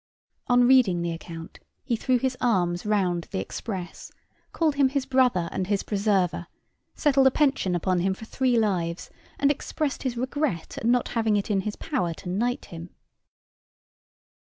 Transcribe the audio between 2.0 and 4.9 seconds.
his arms round the express, called him